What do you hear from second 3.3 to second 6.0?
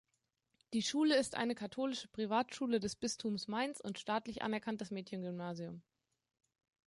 Mainz und staatlich anerkanntes Mädchengymnasium.